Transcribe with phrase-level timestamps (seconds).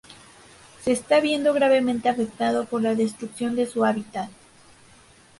[0.83, 4.31] Se está viendo gravemente afectado por la destrucción de su hábitat.